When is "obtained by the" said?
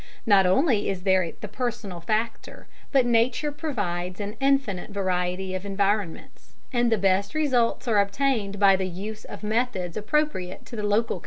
7.99-8.87